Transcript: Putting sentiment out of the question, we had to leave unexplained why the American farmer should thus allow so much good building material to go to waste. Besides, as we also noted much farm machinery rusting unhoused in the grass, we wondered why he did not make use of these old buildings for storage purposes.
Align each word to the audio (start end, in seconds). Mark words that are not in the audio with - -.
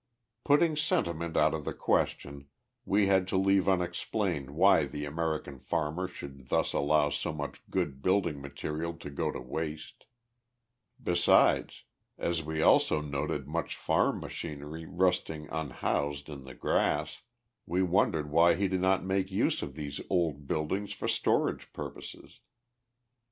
Putting 0.45 0.75
sentiment 0.77 1.37
out 1.37 1.53
of 1.53 1.63
the 1.63 1.75
question, 1.75 2.47
we 2.85 3.05
had 3.05 3.27
to 3.27 3.37
leave 3.37 3.69
unexplained 3.69 4.49
why 4.49 4.85
the 4.87 5.05
American 5.05 5.59
farmer 5.59 6.07
should 6.07 6.47
thus 6.49 6.73
allow 6.73 7.11
so 7.11 7.31
much 7.31 7.61
good 7.69 8.01
building 8.01 8.41
material 8.41 8.93
to 8.95 9.11
go 9.11 9.31
to 9.31 9.39
waste. 9.39 10.07
Besides, 11.03 11.83
as 12.17 12.41
we 12.41 12.63
also 12.63 12.99
noted 12.99 13.47
much 13.47 13.75
farm 13.75 14.19
machinery 14.19 14.87
rusting 14.87 15.47
unhoused 15.51 16.29
in 16.29 16.45
the 16.45 16.55
grass, 16.55 17.21
we 17.67 17.83
wondered 17.83 18.31
why 18.31 18.55
he 18.55 18.67
did 18.67 18.81
not 18.81 19.03
make 19.05 19.29
use 19.29 19.61
of 19.61 19.75
these 19.75 20.01
old 20.09 20.47
buildings 20.47 20.93
for 20.93 21.07
storage 21.07 21.71
purposes. 21.73 22.39